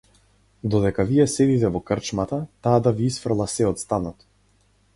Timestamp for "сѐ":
3.53-3.73